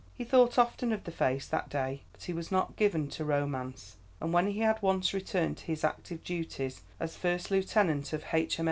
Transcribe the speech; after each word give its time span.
_"]He 0.15 0.23
thought 0.23 0.57
often 0.57 0.91
of 0.93 1.03
the 1.03 1.11
face 1.11 1.45
that 1.45 1.69
day, 1.69 2.01
but 2.11 2.23
he 2.23 2.33
was 2.33 2.51
not 2.51 2.75
given 2.75 3.07
to 3.09 3.23
romance, 3.23 3.97
and 4.19 4.33
when 4.33 4.47
he 4.47 4.61
had 4.61 4.81
once 4.81 5.13
returned 5.13 5.57
to 5.57 5.65
his 5.67 5.83
active 5.83 6.23
duties 6.23 6.81
as 6.99 7.15
first 7.15 7.51
lieutenant 7.51 8.11
of 8.11 8.23
H. 8.33 8.59